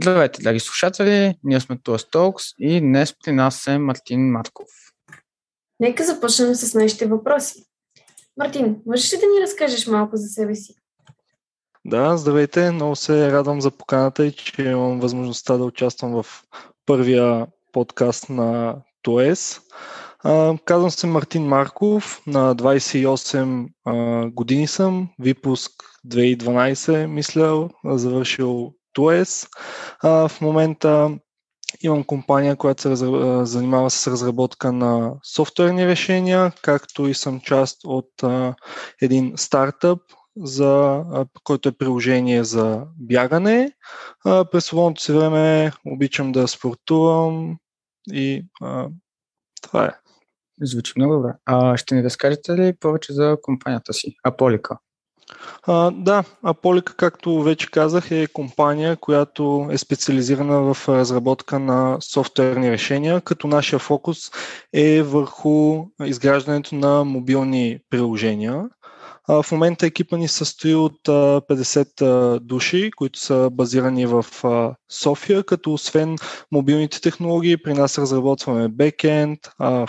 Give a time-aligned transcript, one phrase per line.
[0.00, 1.34] Здравейте, драги слушатели!
[1.44, 4.68] Ние сме Туас Talks и днес при нас е Мартин Марков.
[5.80, 7.64] Нека започнем с нашите въпроси.
[8.36, 10.74] Мартин, можеш ли да ни разкажеш малко за себе си?
[11.84, 12.70] Да, здравейте!
[12.70, 16.26] Много се радвам за поканата и че имам възможността да участвам в
[16.86, 19.60] първия подкаст на ТОЕС.
[20.64, 25.72] Казвам се Мартин Марков, на 28 години съм, випуск
[26.06, 29.48] 2012 мисля, завършил ТОЕС.
[30.02, 31.18] В момента
[31.80, 32.96] имам компания, която се
[33.44, 38.10] занимава с разработка на софтуерни решения, както и съм част от
[39.02, 39.98] един стартъп,
[40.36, 41.04] за,
[41.44, 43.72] който е приложение за бягане.
[44.24, 47.56] През свободното си време обичам да спортувам
[48.12, 48.88] и а,
[49.62, 49.90] това е.
[50.62, 51.32] Звучи много добре.
[51.44, 54.78] А ще ни разкажете ли повече за компанията си, Аполика?
[55.66, 62.70] А, да, Аполика, както вече казах, е компания, която е специализирана в разработка на софтуерни
[62.70, 64.30] решения, като нашия фокус
[64.72, 68.64] е върху изграждането на мобилни приложения.
[69.28, 74.26] В момента екипа ни състои от 50 души, които са базирани в
[74.90, 76.16] София, като освен
[76.52, 79.38] мобилните технологии, при нас разработваме бекенд,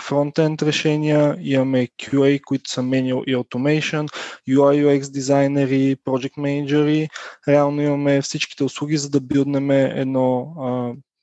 [0.00, 4.08] фронтенд решения, имаме QA, които са Manual и Automation,
[4.48, 7.08] UI UX дизайнери, Project менеджери.
[7.48, 10.54] Реално имаме всичките услуги, за да билднем едно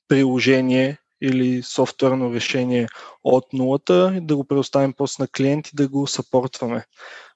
[0.08, 2.88] приложение или софтуерно решение
[3.24, 6.84] от нулата и да го предоставим после на клиент и да го съпортваме.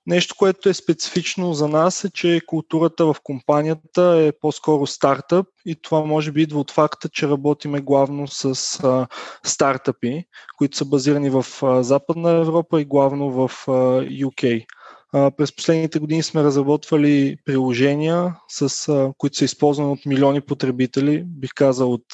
[0.07, 5.77] Нещо, което е специфично за нас е, че културата в компанията е по-скоро стартъп и
[5.83, 8.45] това може би идва от факта, че работиме главно с
[8.85, 9.07] а,
[9.45, 10.25] стартъпи,
[10.59, 14.67] които са базирани в а, Западна Европа и главно в а, UK.
[15.13, 21.25] А, през последните години сме разработвали приложения, с, а, които са използвани от милиони потребители,
[21.27, 22.07] бих казал от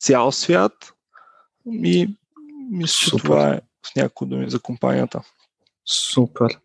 [0.00, 0.72] цял свят.
[1.66, 2.16] И
[2.70, 5.20] мисля, че това е с някои думи за компанията.
[5.86, 6.58] Супер.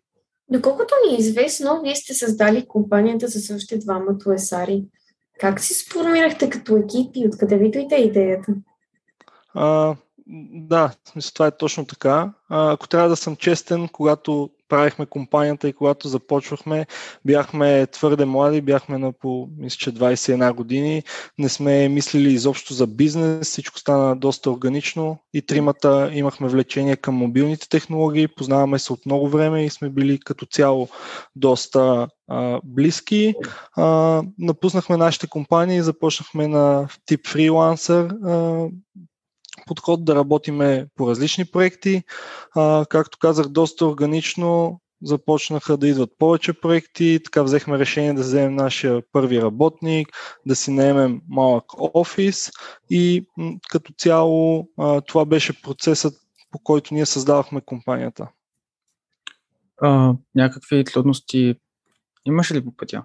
[0.50, 4.84] Доколкото ни е известно, вие сте създали компанията с още двама туесари.
[5.40, 8.54] Как си сформирахте като екип и откъде ви дойде идеята?
[9.54, 9.96] А,
[10.52, 12.32] да, смисъл, това е точно така.
[12.48, 16.86] Ако трябва да съм честен, когато правихме компанията и когато започвахме,
[17.24, 21.02] бяхме твърде млади, бяхме на по, мисля, че 21 години,
[21.38, 27.14] не сме мислили изобщо за бизнес, всичко стана доста органично и тримата имахме влечение към
[27.14, 30.88] мобилните технологии, познаваме се от много време и сме били като цяло
[31.36, 33.34] доста а, близки.
[33.76, 38.66] А, напуснахме нашите компании започнахме на тип фрилансър, а,
[39.70, 42.02] подход да работиме по различни проекти.
[42.56, 48.54] А, както казах, доста органично започнаха да идват повече проекти, така взехме решение да вземем
[48.54, 50.08] нашия първи работник,
[50.46, 51.64] да си наемем малък
[51.94, 52.50] офис
[52.90, 53.26] и
[53.70, 56.14] като цяло а, това беше процесът,
[56.50, 58.28] по който ние създавахме компанията.
[59.82, 61.54] А, някакви трудности
[62.26, 63.02] имаше ли по пътя?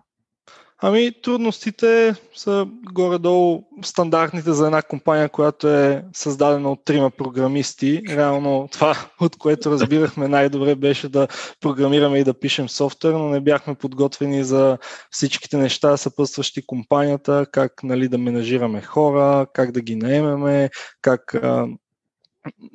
[0.88, 8.02] Ами, трудностите са горе-долу стандартните за една компания, която е създадена от трима програмисти.
[8.10, 11.28] Реално това, от което разбирахме най-добре, беше да
[11.62, 14.78] програмираме и да пишем софтуер, но не бяхме подготвени за
[15.12, 20.70] всичките неща, съпътстващи компанията, как нали, да менажираме хора, как да ги наемеме,
[21.02, 21.36] как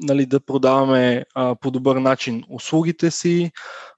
[0.03, 3.51] нали, да продаваме а, по добър начин услугите си.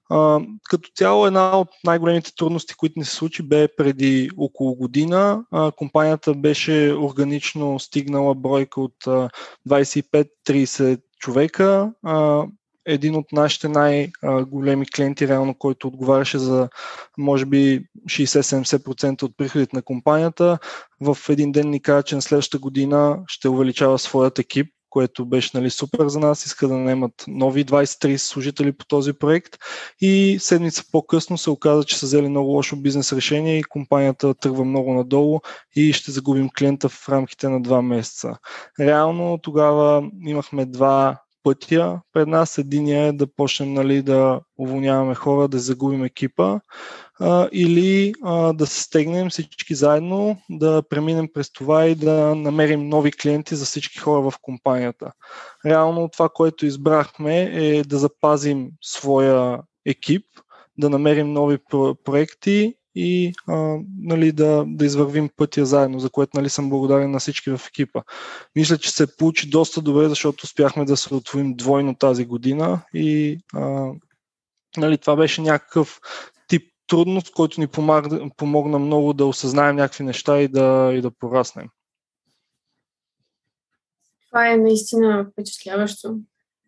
[0.09, 5.43] А, като цяло една от най-големите трудности, които ни се случи, бе преди около година.
[5.51, 9.29] А, компанията беше органично стигнала бройка от
[9.69, 11.91] 25-30 човека.
[12.03, 12.45] А,
[12.85, 16.69] един от нашите най-големи клиенти, реално, който отговаряше за
[17.17, 20.57] може би 60-70% от приходите на компанията,
[21.01, 25.51] в един ден ни каза, че на следващата година ще увеличава своят екип което беше
[25.53, 26.45] нали, супер за нас.
[26.45, 29.57] Иска да наемат нови 20-30 служители по този проект
[30.01, 34.65] и седмица по-късно се оказа, че са взели много лошо бизнес решение и компанията тръгва
[34.65, 35.39] много надолу
[35.75, 38.37] и ще загубим клиента в рамките на два месеца.
[38.79, 42.57] Реално тогава имахме два пътя пред нас.
[42.57, 46.59] Единия е да почнем нали, да уволняваме хора, да загубим екипа
[47.19, 52.89] а, или а, да се стегнем всички заедно, да преминем през това и да намерим
[52.89, 55.11] нови клиенти за всички хора в компанията.
[55.65, 60.25] Реално това, което избрахме е да запазим своя екип,
[60.77, 61.57] да намерим нови
[62.03, 67.19] проекти и а, нали, да, да извървим пътя заедно, за което нали, съм благодарен на
[67.19, 68.01] всички в екипа.
[68.55, 73.39] Мисля, че се получи доста добре, защото успяхме да се отвоим двойно тази година и
[73.53, 73.91] а,
[74.77, 75.99] нали, това беше някакъв
[76.47, 81.11] тип трудност, който ни помогна, помогна много да осъзнаем някакви неща и да, и да
[81.11, 81.67] пораснем.
[84.27, 86.17] Това е наистина впечатляващо.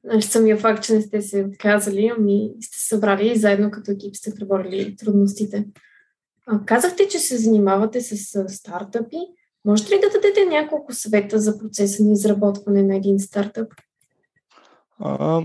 [0.04, 4.16] Нали, самия факт, че не сте се отказали, ами сте събрали и заедно като екип
[4.16, 5.66] сте преборили трудностите.
[6.66, 9.18] Казахте, че се занимавате с стартъпи.
[9.66, 13.74] Можете ли да дадете няколко съвета за процеса на изработване на един стартъп?
[15.00, 15.44] А,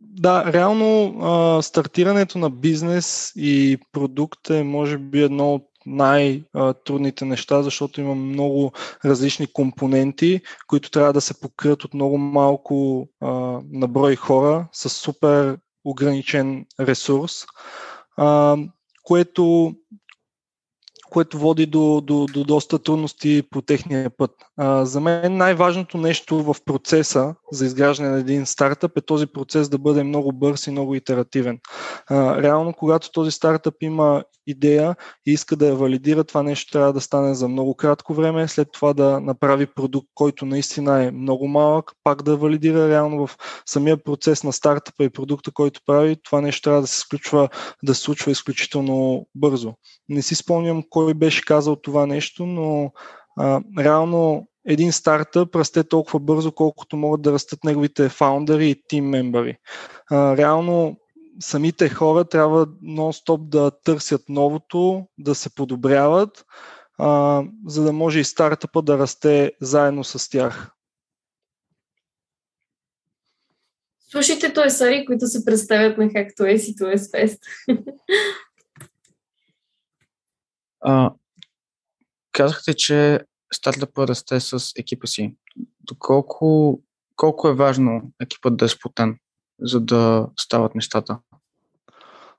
[0.00, 7.62] да, реално а, стартирането на бизнес и продукт е може би едно от най-трудните неща,
[7.62, 8.72] защото има много
[9.04, 15.58] различни компоненти, които трябва да се покрият от много малко а, наброй хора с супер
[15.84, 17.32] ограничен ресурс,
[18.16, 18.56] а,
[19.02, 19.74] което
[21.14, 24.30] което води до, до, до доста трудности по техния път.
[24.56, 29.68] А, за мен най-важното нещо в процеса за изграждане на един стартъп е този процес
[29.68, 31.58] да бъде много бърз и много итеративен.
[32.06, 34.96] А, реално, когато този стартъп има идея
[35.26, 38.68] и иска да я валидира, това нещо трябва да стане за много кратко време, след
[38.72, 43.36] това да направи продукт, който наистина е много малък, пак да валидира реално в
[43.66, 47.48] самия процес на стартъпа и продукта, който прави, това нещо трябва да се случва,
[47.82, 49.74] да се случва изключително бързо.
[50.08, 52.92] Не си спомням кой беше казал това нещо, но
[53.38, 59.08] а, реално един стартъп расте толкова бързо, колкото могат да растат неговите фаундъри и тим
[59.08, 59.56] мембари.
[60.12, 60.96] реално
[61.40, 66.44] самите хора трябва нон-стоп да търсят новото, да се подобряват,
[66.98, 70.70] а, за да може и стартъпа да расте заедно с тях.
[74.10, 77.38] Слушайте той Сари, които се представят на HackToS и TOS Fest.
[80.84, 81.12] а,
[82.32, 83.20] казахте, че
[83.52, 85.36] стартъпа расте с екипа си.
[85.80, 86.80] Доколко
[87.16, 89.18] колко е важно екипът да е сплутен?
[89.60, 91.18] за да стават нещата?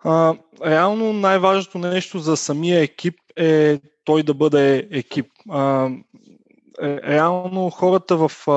[0.04, 5.32] А, реално най-важното нещо за самия екип е той да бъде екип.
[5.50, 5.90] А,
[6.82, 8.52] реално хората в, а,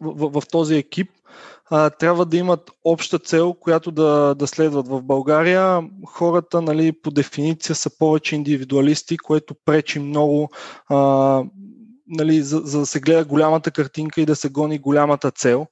[0.00, 1.10] в, в този екип
[1.70, 4.88] а, трябва да имат обща цел, която да, да следват.
[4.88, 10.50] В България хората нали, по дефиниция са повече индивидуалисти, което пречи много
[10.88, 11.42] а,
[12.06, 15.66] нали, за, за да се гледа голямата картинка и да се гони голямата цел.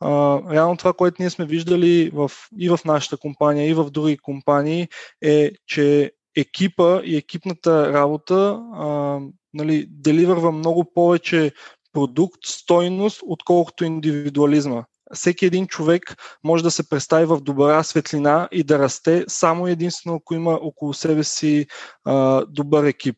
[0.00, 4.16] А, реално това, което ние сме виждали в, и в нашата компания, и в други
[4.18, 4.88] компании,
[5.22, 9.18] е, че екипа и екипната работа а,
[9.54, 11.52] нали, деливърва много повече
[11.92, 14.84] продукт, стойност, отколкото индивидуализма.
[15.14, 20.16] Всеки един човек може да се представи в добра светлина и да расте само единствено,
[20.16, 21.66] ако има около себе си
[22.04, 23.16] а, добър екип.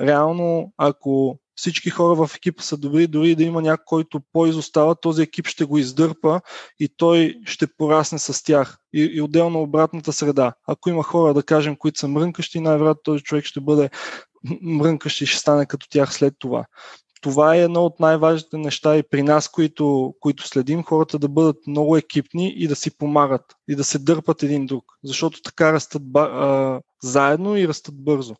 [0.00, 5.22] Реално, ако всички хора в екипа са добри, дори да има някой, който по-изостава, този
[5.22, 6.40] екип ще го издърпа
[6.78, 8.78] и той ще порасне с тях.
[8.92, 10.52] И, и отделно обратната среда.
[10.66, 13.90] Ако има хора, да кажем, които са мрънкащи, най-вероятно този човек ще бъде
[14.62, 16.64] мрънкащ и ще стане като тях след това.
[17.20, 21.66] Това е едно от най-важните неща и при нас, които, които следим, хората да бъдат
[21.66, 26.02] много екипни и да си помагат и да се дърпат един друг, защото така растат
[26.16, 28.34] а, заедно и растат бързо.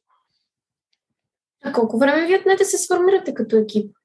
[1.65, 3.97] А колко време ви отнете се сформирате като екип?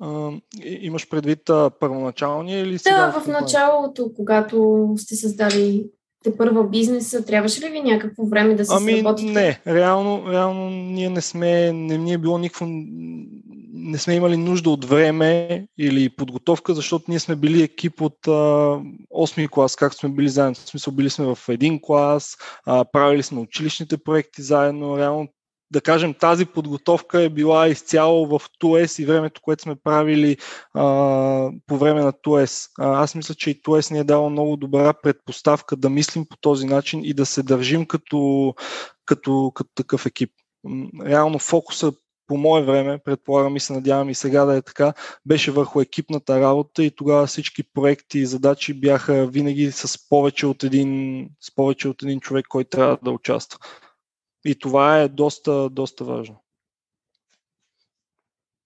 [0.00, 0.30] А,
[0.64, 3.06] имаш предвид а, първоначалния или сега?
[3.06, 5.90] Да, в началото, когато сте създали
[6.24, 9.32] те първа бизнеса, трябваше ли ви някакво време да се ами, сработите?
[9.32, 12.66] Не, реално, реално ние не сме, не ни е било никакво,
[13.88, 18.30] не сме имали нужда от време или подготовка, защото ние сме били екип от а,
[18.30, 20.54] 8 клас, както сме били заедно.
[20.54, 22.36] В смисъл, били сме в един клас,
[22.66, 24.98] а, правили сме училищните проекти заедно.
[24.98, 25.28] Реално
[25.70, 30.36] да кажем, тази подготовка е била изцяло в ТУЕС и времето, което сме правили
[30.74, 30.82] а,
[31.66, 32.68] по време на ТУЕС.
[32.78, 36.36] А, аз мисля, че и ТУЕС ни е дало много добра предпоставка да мислим по
[36.36, 38.54] този начин и да се държим като,
[39.06, 40.30] като, като такъв екип.
[41.04, 41.92] Реално фокуса
[42.28, 44.92] по мое време, предполагам и се надявам и сега да е така,
[45.26, 50.64] беше върху екипната работа и тогава всички проекти и задачи бяха винаги с повече от
[50.64, 53.58] един, с повече от един човек, който трябва да участва.
[54.44, 56.42] И това е доста, доста важно.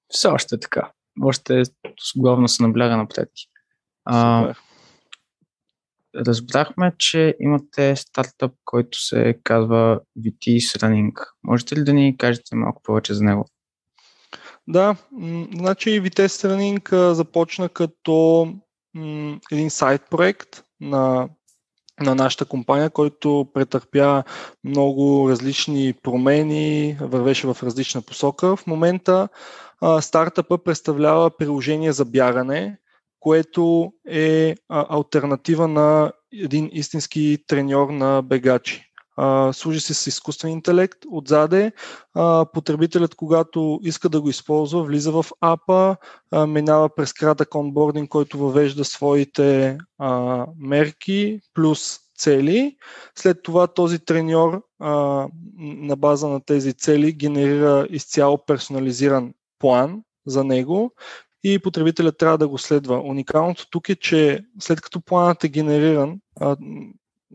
[0.08, 0.92] Все още е така.
[1.22, 1.62] Още
[2.16, 3.46] главно се набляга на предки.
[4.04, 4.54] А,
[6.16, 11.12] разбрахме, че имате стартъп, който се казва VT Running.
[11.44, 13.46] Можете ли да ни кажете малко повече за него?
[14.68, 14.96] Да,
[15.54, 18.48] значи Vitesse Running започна като
[19.52, 21.28] един сайт проект на
[22.00, 24.22] на нашата компания, който претърпя
[24.64, 28.56] много различни промени, вървеше в различна посока.
[28.56, 29.28] В момента
[29.80, 32.78] а, стартъпа представлява приложение за бягане,
[33.22, 38.84] което е а, альтернатива на един истински треньор на бегачи.
[39.16, 41.72] а, служи се с изкуствен интелект отзаде.
[42.14, 45.96] А, потребителят, когато иска да го използва, влиза в апа,
[46.30, 52.76] а, минава през кратък онбординг, който въвежда своите а, мерки, плюс цели.
[53.18, 54.90] След това този треньор а,
[55.58, 60.92] на база на тези цели генерира изцяло персонализиран план за него
[61.44, 63.00] и потребителят трябва да го следва.
[63.00, 66.56] Уникалното тук е, че след като планът е генериран а,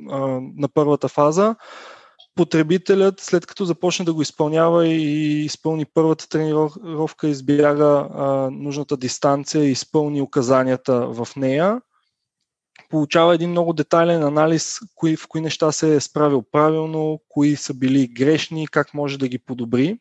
[0.09, 0.17] а,
[0.55, 1.55] на първата фаза,
[2.35, 9.63] потребителят, след като започне да го изпълнява и изпълни първата тренировка, избяга а, нужната дистанция
[9.63, 11.81] и изпълни указанията в нея,
[12.89, 17.73] получава един много детайлен анализ кои, в кои неща се е справил правилно, кои са
[17.73, 19.99] били грешни, как може да ги подобри.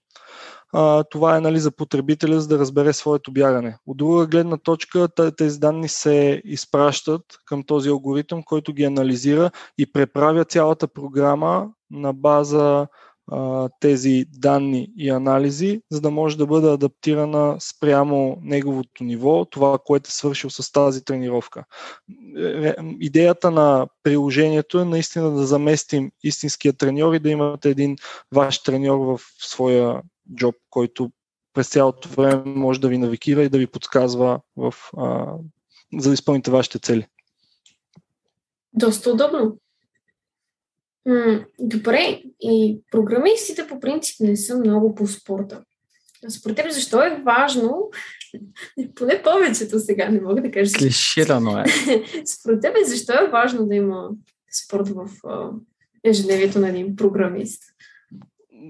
[0.78, 3.78] А, това е нали, за потребителя, за да разбере своето бягане.
[3.86, 9.92] От друга гледна точка, тези данни се изпращат към този алгоритъм, който ги анализира и
[9.92, 12.86] преправя цялата програма на база
[13.32, 19.78] а, тези данни и анализи, за да може да бъде адаптирана спрямо неговото ниво, това,
[19.84, 21.64] което е свършил с тази тренировка.
[23.00, 27.96] Идеята на приложението е наистина да заместим истинския треньор и да имате един
[28.32, 30.02] ваш треньор в своя
[30.34, 31.10] джоб, който
[31.54, 35.34] през цялото време може да ви навикира и да ви подсказва в, а,
[35.98, 37.06] за да изпълните вашите цели.
[38.72, 39.58] Доста удобно.
[41.06, 45.64] М- добре, и програмистите по принцип не са много по спорта.
[46.28, 47.90] Според теб защо е важно,
[48.94, 50.72] поне повечето сега не мога да кажа.
[50.78, 51.64] Клиширано е.
[52.24, 54.10] Според теб защо е важно да има
[54.64, 55.10] спорт в
[56.04, 57.62] ежедневието на един програмист?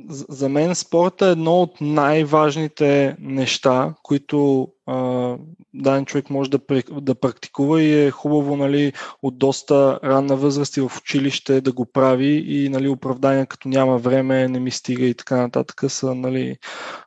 [0.08, 5.36] За мен спорта е едно от най-важните неща, които а,
[5.74, 6.60] даден човек може да,
[7.00, 11.86] да практикува и е хубаво нали, от доста ранна възраст и в училище да го
[11.92, 16.56] прави и нали, оправдания като няма време, не ми стига и така нататък са нали,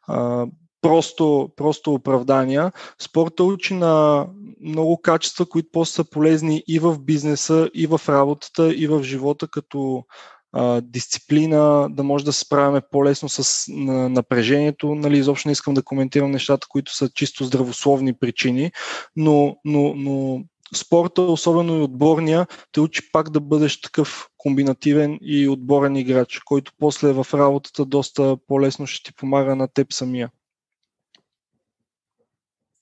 [0.07, 0.47] а,
[0.81, 2.71] просто, просто оправдания.
[3.01, 4.25] Спорта учи на
[4.61, 9.47] много качества, които после са полезни и в бизнеса, и в работата, и в живота,
[9.47, 10.03] като
[10.51, 14.95] а, дисциплина, да може да се справяме по-лесно с на, напрежението.
[14.95, 18.71] Нали, изобщо не искам да коментирам нещата, които са чисто здравословни причини,
[19.15, 20.43] но, но, но
[20.75, 26.71] спорта, особено и отборния, те учи пак да бъдеш такъв комбинативен и отборен играч, който
[26.79, 30.31] после в работата доста по-лесно ще ти помага на теб самия.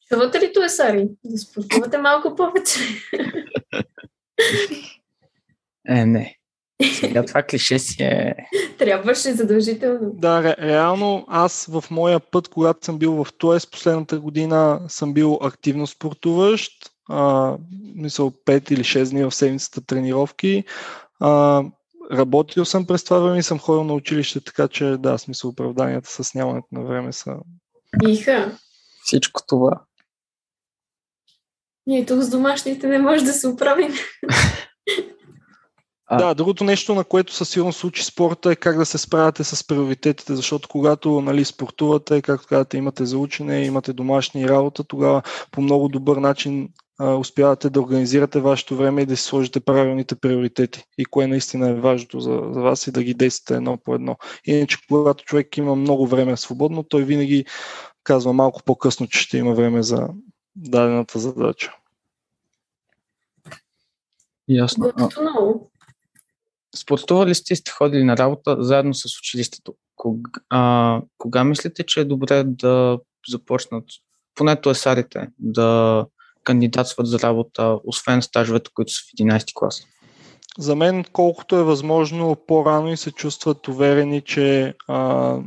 [0.09, 1.07] Чувате ли това, Сари?
[1.23, 2.79] Да спортувате малко повече.
[5.89, 6.37] Е, не.
[6.83, 8.35] Сега това клише си е...
[8.77, 10.11] Трябваше задължително.
[10.13, 15.13] Да, ре, реално аз в моя път, когато съм бил в ТОЕС последната година, съм
[15.13, 16.71] бил активно спортуващ.
[17.09, 17.55] А,
[17.95, 20.63] мисъл 5 или 6 дни в седмицата тренировки.
[21.19, 21.63] А,
[22.11, 26.23] работил съм през това време и съм ходил на училище, така че да, смисъл оправданията
[26.23, 27.35] с нямането на време са...
[28.07, 28.57] Иха.
[29.03, 29.81] Всичко това.
[31.87, 33.93] Ние тук с домашните не може да се оправим.
[36.07, 36.17] А...
[36.17, 39.67] Да, другото нещо, на което със сигурност случи спорта е как да се справяте с
[39.67, 45.21] приоритетите, защото когато нали, спортувате, както казвате, имате заучене, имате домашни работа, тогава
[45.51, 50.15] по много добър начин а, успявате да организирате вашето време и да си сложите правилните
[50.15, 53.95] приоритети и кое наистина е важното за, за вас и да ги действате едно по
[53.95, 54.17] едно.
[54.45, 57.45] Иначе, когато човек има много време свободно, той винаги
[58.03, 60.07] казва малко по-късно, че ще има време за
[60.55, 61.73] дадената задача.
[64.47, 64.91] Ясно.
[65.21, 65.71] много
[66.77, 69.73] спортували сте сте ходили на работа заедно с училището.
[69.95, 73.83] Кога, а, кога мислите, че е добре да започнат,
[74.35, 76.05] поне сарите, да
[76.43, 79.83] кандидатстват за работа, освен стажовете, които са в 11 клас?
[80.57, 85.39] За мен, колкото е възможно по-рано и се чувстват уверени, че а,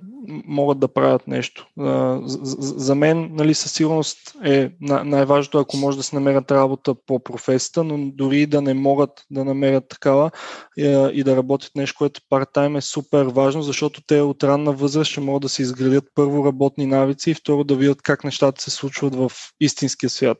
[0.44, 1.66] могат да правят нещо.
[1.78, 6.94] А, за, за мен, нали, със сигурност е най-важното, ако може да се намерят работа
[7.06, 10.30] по професията, но дори да не могат да намерят такава
[10.78, 15.10] и, и да работят нещо, което парт-тайм е супер важно, защото те от ранна възраст
[15.10, 18.70] ще могат да се изградят първо работни навици и второ да видят как нещата се
[18.70, 20.38] случват в истинския свят.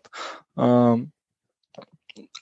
[0.57, 0.97] А,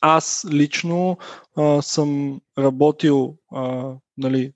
[0.01, 1.19] аз лично
[1.57, 4.53] а, съм работил а, нали,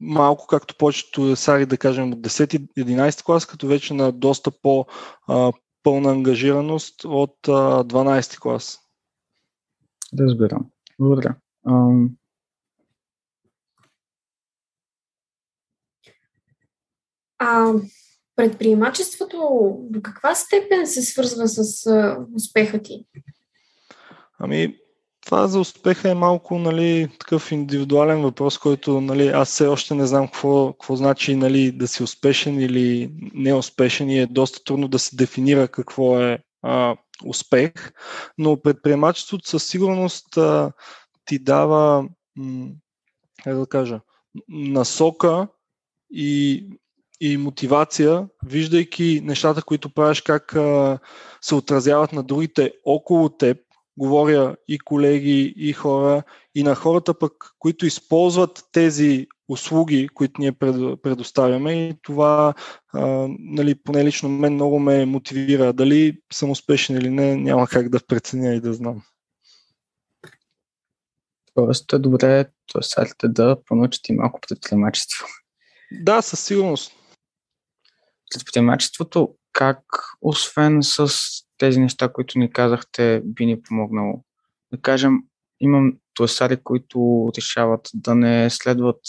[0.00, 7.04] малко както повечето сари, да кажем, от 10-11 клас, като вече на доста по-пълна ангажираност
[7.04, 8.78] от а, 12 клас.
[10.18, 10.66] Разбирам.
[10.98, 11.36] Благодаря.
[17.38, 17.72] А,
[18.36, 19.38] предприемачеството
[19.90, 23.06] до каква степен се свързва с а, успеха ти?
[24.40, 24.76] Ами,
[25.26, 30.06] това за успеха е малко нали, такъв индивидуален въпрос, който нали, аз все още не
[30.06, 34.98] знам какво, какво значи нали, да си успешен или неуспешен и е доста трудно да
[34.98, 37.72] се дефинира какво е а, успех,
[38.38, 40.72] но предприемачеството със сигурност а,
[41.24, 42.68] ти дава, м-
[43.44, 44.00] как да кажа,
[44.48, 45.48] насока
[46.10, 46.66] и,
[47.20, 50.98] и мотивация, виждайки нещата, които правиш, как а,
[51.40, 53.58] се отразяват на другите около теб
[54.00, 56.22] говоря и колеги, и хора,
[56.54, 60.52] и на хората пък, които използват тези услуги, които ние
[61.02, 62.54] предоставяме и това,
[62.92, 65.72] а, нали, поне лично мен много ме мотивира.
[65.72, 69.02] Дали съм успешен или не, няма как да преценя и да знам.
[71.54, 72.46] Тоест е добре
[72.80, 75.26] сайтите да понучат и малко предприемачество.
[75.92, 76.92] Да, със сигурност.
[78.34, 79.82] Предприемачеството как,
[80.20, 81.12] освен с
[81.60, 84.24] тези неща, които ни казахте, би ни помогнало?
[84.72, 85.18] Да кажем,
[85.60, 89.00] имам тласари, които решават да не следват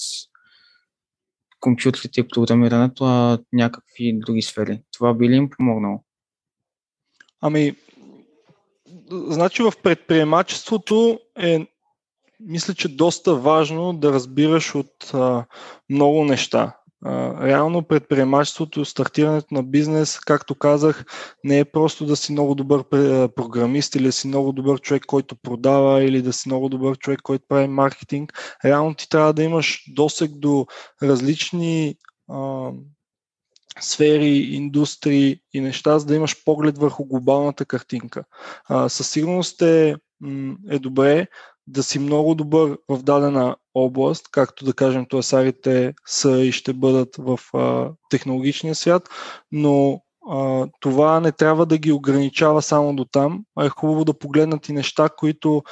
[1.60, 4.81] компютрите и програмирането, а някакви други сфери.
[4.93, 6.03] Това би ли им помогнало?
[7.41, 7.75] Ами,
[9.12, 11.67] значи в предприемачеството е,
[12.39, 15.46] мисля, че доста важно да разбираш от а,
[15.89, 16.81] много неща
[17.41, 21.05] реално предприемачеството, стартирането на бизнес, както казах,
[21.43, 22.84] не е просто да си много добър
[23.36, 27.20] програмист или да си много добър човек, който продава или да си много добър човек,
[27.22, 28.34] който прави маркетинг.
[28.65, 30.65] Реално ти трябва да имаш досег до
[31.03, 31.96] различни
[32.29, 32.72] а,
[33.79, 38.24] сфери, индустрии и неща, за да имаш поглед върху глобалната картинка.
[38.65, 39.96] А, със сигурност е,
[40.70, 41.27] е добре
[41.68, 47.15] да си много добър в дадена област, както да кажем туасарите са и ще бъдат
[47.18, 49.10] в а, технологичния свят,
[49.51, 54.13] но а, това не трябва да ги ограничава само до там, а е хубаво да
[54.13, 55.63] погледнат и неща, които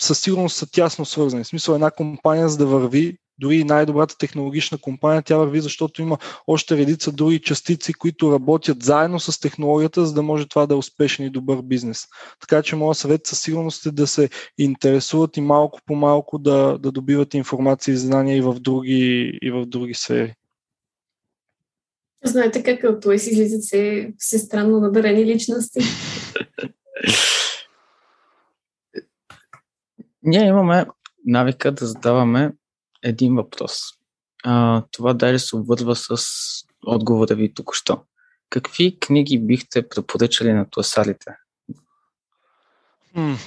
[0.00, 1.44] със сигурност са тясно свързани.
[1.44, 6.02] В смисъл една компания, за да върви, дори и най-добрата технологична компания, тя върви, защото
[6.02, 10.74] има още редица други частици, които работят заедно с технологията, за да може това да
[10.74, 12.06] е успешен и добър бизнес.
[12.40, 16.78] Така че моят съвет със сигурност е да се интересуват и малко по малко да,
[16.78, 20.34] да добиват информация и знания и в други, и в други сфери.
[22.24, 25.80] Знаете как от той си излизат се, се странно надарени личности.
[30.22, 30.86] Ние имаме
[31.26, 32.52] навика да задаваме
[33.02, 33.80] един въпрос.
[34.44, 36.16] А, това даже се обвързва с
[36.86, 38.00] отговора ви току-що.
[38.50, 41.36] Какви книги бихте препоръчали на класарите?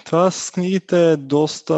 [0.05, 1.75] Това с книгите е доста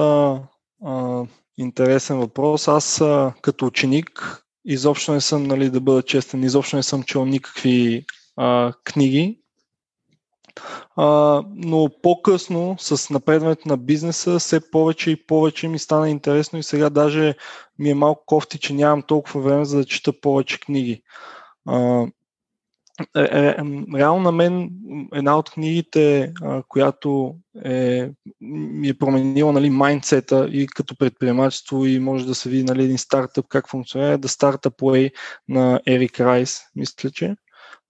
[0.86, 1.24] а,
[1.58, 2.68] интересен въпрос.
[2.68, 7.26] Аз а, като ученик изобщо не съм, нали, да бъда честен, изобщо не съм чел
[7.26, 9.40] никакви а, книги
[10.96, 16.64] а, но по-късно с напредването на бизнеса все повече и повече ми стана интересно и
[16.64, 17.36] сега даже
[17.80, 21.04] ми е малко кофти, че нямам толкова време за да чета повече книги.
[21.68, 22.08] А,
[23.96, 24.70] реално на мен
[25.14, 26.34] една от книгите,
[26.68, 28.10] която е,
[28.42, 32.98] ми е променила нали, майндсета и като предприемачество и може да се види нали, един
[32.98, 35.12] стартъп как функционира, е The Startup Way
[35.50, 37.36] на Ерик Райс, мисля, че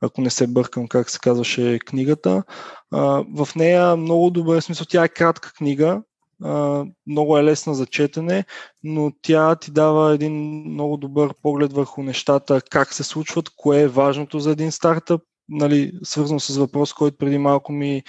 [0.01, 2.43] ако не се бъркам как се казваше книгата.
[2.91, 6.01] А, в нея много добре, смисъл, тя е кратка книга,
[6.43, 8.45] а, много е лесна за четене,
[8.83, 13.87] но тя ти дава един много добър поглед върху нещата, как се случват, кое е
[13.87, 18.03] важното за един стартъп, нали, свързано с въпрос, който преди малко ми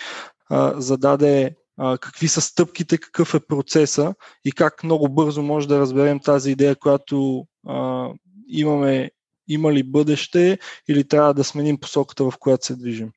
[0.50, 1.54] а, зададе
[2.00, 6.76] какви са стъпките, какъв е процеса и как много бързо може да разберем тази идея,
[6.76, 8.08] която а,
[8.48, 9.10] имаме
[9.48, 10.58] има ли бъдеще
[10.88, 13.12] или трябва да сменим посоката, в която се движим.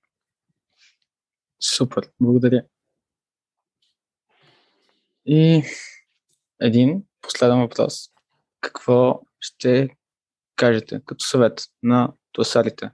[1.60, 2.64] Супер, благодаря.
[5.26, 5.64] И
[6.62, 8.10] един последен въпрос.
[8.62, 9.90] Какво ще
[10.56, 12.90] кажете като съвет на тосалите?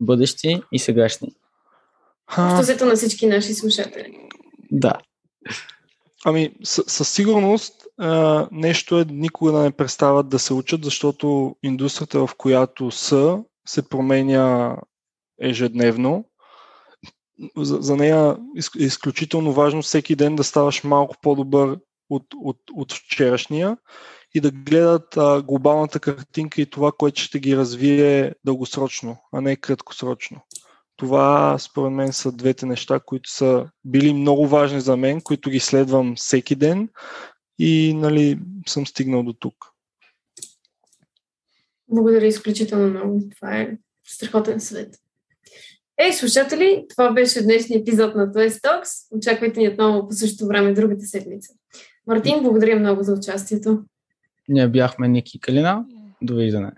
[0.00, 1.34] Бъдещи и сегашни.
[2.38, 4.28] Общо на всички наши слушатели.
[4.70, 5.00] Да.
[6.26, 12.26] Ами, със сигурност а, нещо е никога да не престават да се учат, защото индустрията,
[12.26, 14.76] в която са, се променя
[15.40, 16.24] ежедневно.
[17.56, 21.78] За, за нея е изключително важно всеки ден да ставаш малко по-добър
[22.10, 23.76] от, от, от вчерашния
[24.34, 29.56] и да гледат а, глобалната картинка и това, което ще ги развие дългосрочно, а не
[29.56, 30.40] краткосрочно.
[30.96, 35.60] Това, според мен, са двете неща, които са били много важни за мен, които ги
[35.60, 36.88] следвам всеки ден
[37.58, 39.54] и нали, съм стигнал до тук.
[41.88, 43.22] Благодаря изключително много.
[43.36, 44.98] Това е страхотен съвет.
[45.98, 49.16] Ей, слушатели, това беше днешния епизод на Toys Talks.
[49.16, 51.52] Очаквайте ни отново по същото време другата седмица.
[52.06, 53.84] Мартин, благодаря много за участието.
[54.48, 55.84] Ние бяхме Ники Калина.
[56.22, 56.72] Довиждане.